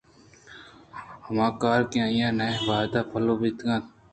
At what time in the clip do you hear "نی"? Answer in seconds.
2.13-2.19